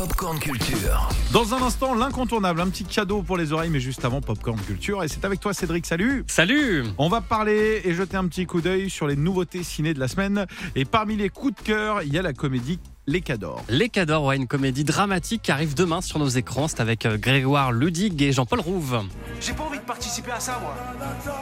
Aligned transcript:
Popcorn 0.00 0.38
Culture. 0.38 1.10
Dans 1.30 1.52
un 1.52 1.60
instant, 1.60 1.94
l'incontournable, 1.94 2.62
un 2.62 2.70
petit 2.70 2.84
cadeau 2.84 3.20
pour 3.20 3.36
les 3.36 3.52
oreilles, 3.52 3.68
mais 3.68 3.80
juste 3.80 4.02
avant 4.02 4.22
Popcorn 4.22 4.58
Culture. 4.58 5.04
Et 5.04 5.08
c'est 5.08 5.26
avec 5.26 5.40
toi, 5.40 5.52
Cédric. 5.52 5.84
Salut. 5.84 6.24
Salut 6.26 6.86
On 6.96 7.10
va 7.10 7.20
parler 7.20 7.82
et 7.84 7.92
jeter 7.92 8.16
un 8.16 8.26
petit 8.26 8.46
coup 8.46 8.62
d'œil 8.62 8.88
sur 8.88 9.06
les 9.06 9.14
nouveautés 9.14 9.62
ciné 9.62 9.92
de 9.92 10.00
la 10.00 10.08
semaine. 10.08 10.46
Et 10.74 10.86
parmi 10.86 11.16
les 11.16 11.28
coups 11.28 11.54
de 11.54 11.60
cœur, 11.60 12.02
il 12.02 12.14
y 12.14 12.18
a 12.18 12.22
la 12.22 12.32
comédie 12.32 12.78
Les 13.06 13.20
Cadors. 13.20 13.62
Les 13.68 13.90
Cadors, 13.90 14.24
ouais, 14.24 14.36
une 14.36 14.46
comédie 14.46 14.84
dramatique 14.84 15.42
qui 15.42 15.52
arrive 15.52 15.74
demain 15.74 16.00
sur 16.00 16.18
nos 16.18 16.28
écrans. 16.28 16.66
C'est 16.66 16.80
avec 16.80 17.04
euh, 17.04 17.18
Grégoire 17.18 17.70
Ludig 17.70 18.22
et 18.22 18.32
Jean-Paul 18.32 18.60
Rouve. 18.60 19.02
J'ai 19.38 19.52
pas 19.52 19.64
envie 19.64 19.80
de 19.80 19.84
participer 19.84 20.32
à 20.32 20.40
ça, 20.40 20.58
moi. 20.62 20.74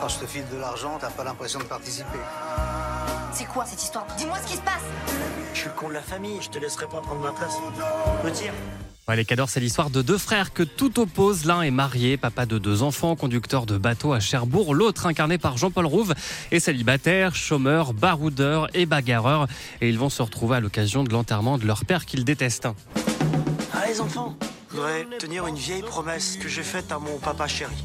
Quand 0.00 0.08
je 0.08 0.18
te 0.18 0.26
file 0.26 0.42
de 0.52 0.58
l'argent, 0.58 0.98
t'as 1.00 1.10
pas 1.10 1.22
l'impression 1.22 1.60
de 1.60 1.64
participer. 1.64 2.18
C'est 3.32 3.46
quoi 3.46 3.64
cette 3.66 3.82
histoire? 3.82 4.06
Dis-moi 4.16 4.36
ce 4.42 4.50
qui 4.50 4.56
se 4.56 4.62
passe 4.62 4.82
Je 5.54 5.58
suis 5.58 5.68
le 5.68 5.74
con 5.74 5.88
de 5.88 5.94
la 5.94 6.02
famille, 6.02 6.38
je 6.40 6.48
te 6.48 6.58
laisserai 6.58 6.86
pas 6.86 7.00
prendre 7.00 7.20
ma 7.20 7.32
place. 7.32 7.56
Me 8.24 8.30
tire. 8.30 8.52
Ouais, 9.06 9.16
les 9.16 9.24
Cadors, 9.24 9.48
c'est 9.48 9.60
l'histoire 9.60 9.88
de 9.88 10.02
deux 10.02 10.18
frères 10.18 10.52
que 10.52 10.62
tout 10.62 11.00
oppose. 11.00 11.46
L'un 11.46 11.62
est 11.62 11.70
marié, 11.70 12.18
papa 12.18 12.44
de 12.44 12.58
deux 12.58 12.82
enfants, 12.82 13.16
conducteur 13.16 13.64
de 13.64 13.78
bateau 13.78 14.12
à 14.12 14.20
Cherbourg. 14.20 14.74
L'autre, 14.74 15.06
incarné 15.06 15.38
par 15.38 15.56
Jean-Paul 15.56 15.86
Rouve, 15.86 16.14
est 16.50 16.60
célibataire, 16.60 17.34
chômeur, 17.34 17.94
baroudeur 17.94 18.68
et 18.74 18.84
bagarreur. 18.84 19.46
Et 19.80 19.88
ils 19.88 19.98
vont 19.98 20.10
se 20.10 20.20
retrouver 20.20 20.56
à 20.56 20.60
l'occasion 20.60 21.04
de 21.04 21.10
l'enterrement 21.10 21.56
de 21.56 21.66
leur 21.66 21.86
père 21.86 22.04
qu'ils 22.04 22.24
détestent. 22.26 22.68
Ah, 23.72 23.86
les 23.86 24.00
enfants, 24.02 24.36
je 24.70 24.76
voudrais 24.76 25.06
tenir 25.18 25.46
une 25.46 25.56
vieille 25.56 25.82
promesse 25.82 26.36
que 26.36 26.48
j'ai 26.48 26.62
faite 26.62 26.92
à 26.92 26.98
mon 26.98 27.16
papa 27.18 27.46
chéri. 27.46 27.76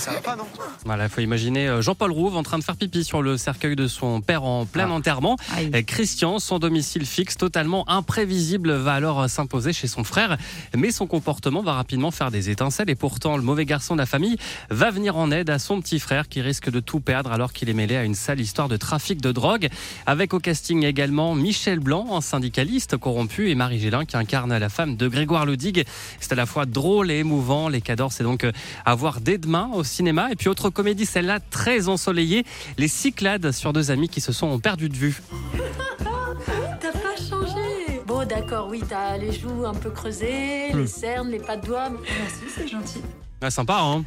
Ça 0.00 0.12
va 0.12 0.20
pas, 0.20 0.34
non 0.34 0.44
Voilà, 0.86 1.04
il 1.04 1.10
faut 1.10 1.20
imaginer 1.20 1.68
euh, 1.68 1.82
Jean-Paul 1.82 2.10
Rouve 2.10 2.34
en 2.36 2.42
train 2.42 2.58
de 2.58 2.64
faire 2.64 2.76
pipi 2.76 3.04
sur 3.04 3.20
le 3.20 3.36
cercueil 3.36 3.76
de 3.76 3.86
son 3.86 4.22
père 4.22 4.44
en 4.44 4.64
plein 4.64 4.86
Ah. 4.88 4.94
enterrement. 4.94 5.36
Aïe. 5.54 5.70
Et 5.74 5.84
Christian, 5.84 6.38
son 6.38 6.58
domicile 6.58 7.04
fixe 7.04 7.36
totalement 7.36 7.86
imprévisible, 7.88 8.72
va 8.72 8.94
alors 8.94 9.28
s'imposer 9.28 9.74
chez 9.74 9.88
son 9.88 10.02
frère. 10.02 10.38
Mais 10.74 10.90
son 10.90 11.06
comportement 11.06 11.62
va 11.62 11.74
rapidement 11.74 12.10
faire 12.10 12.30
des 12.30 12.48
étincelles 12.48 12.88
et 12.88 12.94
pourtant 12.94 13.36
le 13.36 13.42
mauvais 13.42 13.66
garçon 13.66 13.94
de 13.94 14.00
la 14.00 14.06
famille 14.06 14.36
va 14.70 14.90
venir 14.90 15.18
en 15.18 15.30
aide 15.30 15.50
à 15.50 15.58
son 15.58 15.80
petit 15.82 16.00
frère 16.00 16.28
qui 16.28 16.40
risque 16.40 16.70
de 16.70 16.80
tout 16.80 17.00
perdre 17.00 17.30
alors 17.30 17.52
qu'il 17.52 17.68
est 17.68 17.74
mêlé 17.74 17.96
à 17.96 18.04
une 18.04 18.14
sale 18.14 18.40
histoire 18.40 18.68
de 18.68 18.78
trafic 18.78 19.20
de 19.20 19.32
drogue. 19.32 19.68
Avec 20.06 20.32
au 20.32 20.38
casting 20.40 20.82
également 20.84 21.34
Michel 21.34 21.78
Blanc, 21.78 22.06
un 22.16 22.22
syndicaliste 22.22 22.96
corrompu, 22.96 23.50
et 23.50 23.54
Marie 23.54 23.78
Gélin 23.80 24.06
qui 24.06 24.16
incarne 24.16 24.56
la 24.56 24.68
femme 24.70 24.96
de 24.96 25.08
Grégoire 25.08 25.44
Ludig. 25.44 25.84
C'est 26.20 26.32
à 26.32 26.36
la 26.36 26.46
fois 26.46 26.64
drôle 26.64 27.10
et 27.10 27.18
émouvant. 27.18 27.68
Les 27.68 27.82
cadors, 27.82 28.12
c'est 28.12 28.24
donc 28.24 28.44
euh, 28.44 28.52
à 28.86 28.94
voir 28.94 29.20
dès 29.20 29.36
demain 29.36 29.68
au 29.74 29.84
cinéma. 29.90 30.30
Et 30.32 30.36
puis 30.36 30.48
autre 30.48 30.70
comédie, 30.70 31.06
celle-là 31.06 31.40
très 31.40 31.88
ensoleillée, 31.88 32.44
Les 32.78 32.88
Cyclades 32.88 33.52
sur 33.52 33.72
deux 33.72 33.90
amis 33.90 34.08
qui 34.08 34.20
se 34.20 34.32
sont 34.32 34.58
perdus 34.58 34.88
de 34.88 34.96
vue. 34.96 35.22
T'as 36.80 36.92
pas 36.92 37.16
changé. 37.16 38.02
Bon, 38.06 38.26
d'accord, 38.26 38.68
oui, 38.70 38.82
t'as 38.88 39.16
les 39.18 39.32
joues 39.32 39.64
un 39.66 39.74
peu 39.74 39.90
creusées, 39.90 40.72
les 40.72 40.86
cernes, 40.86 41.28
les 41.30 41.38
pas 41.38 41.56
de 41.56 41.66
doigts. 41.66 41.90
Merci, 41.90 42.44
c'est 42.52 42.66
gentil. 42.66 43.02
Ah, 43.42 43.50
sympa, 43.50 43.80
hein 43.80 44.04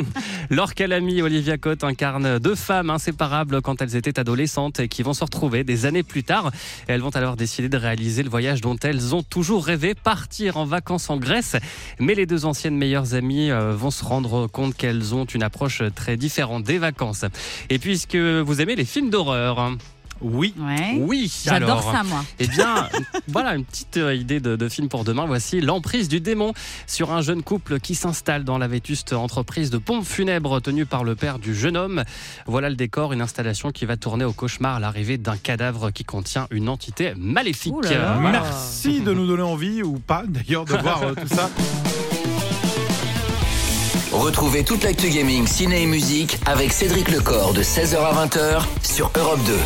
Laure 0.50 0.72
Calamy 0.72 1.18
et 1.18 1.22
Olivia 1.22 1.58
Cotte 1.58 1.82
incarnent 1.82 2.38
deux 2.38 2.54
femmes 2.54 2.90
inséparables 2.90 3.60
quand 3.60 3.82
elles 3.82 3.96
étaient 3.96 4.20
adolescentes 4.20 4.78
et 4.78 4.86
qui 4.86 5.02
vont 5.02 5.14
se 5.14 5.24
retrouver 5.24 5.64
des 5.64 5.84
années 5.84 6.04
plus 6.04 6.22
tard. 6.22 6.52
Elles 6.86 7.00
vont 7.00 7.10
alors 7.10 7.34
décider 7.34 7.68
de 7.68 7.76
réaliser 7.76 8.22
le 8.22 8.30
voyage 8.30 8.60
dont 8.60 8.76
elles 8.76 9.16
ont 9.16 9.24
toujours 9.24 9.66
rêvé, 9.66 9.94
partir 9.94 10.58
en 10.58 10.64
vacances 10.64 11.10
en 11.10 11.16
Grèce. 11.16 11.56
Mais 11.98 12.14
les 12.14 12.24
deux 12.24 12.44
anciennes 12.44 12.76
meilleures 12.76 13.14
amies 13.14 13.50
euh, 13.50 13.74
vont 13.74 13.90
se 13.90 14.04
rendre 14.04 14.46
compte 14.46 14.76
qu'elles 14.76 15.12
ont 15.12 15.24
une 15.24 15.42
approche 15.42 15.82
très 15.96 16.16
différente 16.16 16.62
des 16.62 16.78
vacances. 16.78 17.24
Et 17.70 17.80
puisque 17.80 18.16
vous 18.16 18.60
aimez 18.60 18.76
les 18.76 18.84
films 18.84 19.10
d'horreur, 19.10 19.58
hein, 19.58 19.76
Oui. 20.20 20.54
Ouais. 20.58 20.96
oui, 21.00 21.32
J'adore 21.44 21.82
ça, 21.82 22.02
moi. 22.02 22.24
eh 22.38 22.46
bien, 22.46 22.88
voilà 23.28 23.54
une 23.54 23.64
petite 23.64 23.96
euh, 23.98 24.14
idée 24.14 24.40
de, 24.40 24.56
de 24.56 24.68
film 24.68 24.88
pour 24.88 25.04
demain. 25.04 25.26
Voici 25.26 25.60
L'emprise 25.60 26.08
du 26.08 26.20
démon 26.20 26.52
sur 26.86 27.12
un 27.12 27.20
jeune 27.22 27.42
couple 27.42 27.78
qui 27.80 27.94
s'installe 27.94 28.44
dans 28.44 28.58
la 28.58 28.68
vétuste 28.68 29.12
entreprise 29.12 29.70
de 29.70 29.78
pompes 29.78 30.04
funèbres 30.04 30.60
tenue 30.60 30.86
par 30.86 31.04
le 31.04 31.14
père 31.14 31.38
du 31.38 31.54
jeune 31.54 31.76
homme. 31.76 32.04
Voilà 32.46 32.68
le 32.70 32.76
décor, 32.76 33.12
une 33.12 33.20
installation 33.20 33.70
qui 33.70 33.84
va 33.86 33.96
tourner 33.96 34.24
au 34.24 34.32
cauchemar 34.32 34.76
à 34.76 34.80
l'arrivée 34.80 35.18
d'un 35.18 35.36
cadavre 35.36 35.90
qui 35.90 36.04
contient 36.04 36.46
une 36.50 36.68
entité 36.68 37.12
maléfique. 37.16 37.74
Là 37.84 37.90
là. 37.90 38.18
Merci 38.20 39.00
de 39.00 39.12
nous 39.12 39.26
donner 39.26 39.42
envie, 39.42 39.82
ou 39.82 39.98
pas 39.98 40.24
d'ailleurs, 40.26 40.64
de 40.64 40.76
voir 40.76 41.02
euh, 41.02 41.14
tout 41.14 41.34
ça. 41.34 41.50
Retrouvez 44.12 44.64
toute 44.64 44.82
l'actu 44.84 45.10
gaming, 45.10 45.46
ciné 45.46 45.82
et 45.82 45.86
musique 45.86 46.38
avec 46.46 46.72
Cédric 46.72 47.10
Lecor 47.10 47.52
de 47.52 47.62
16h 47.62 47.96
à 47.98 48.26
20h 48.26 48.62
sur 48.82 49.10
Europe 49.16 49.40
2. 49.46 49.58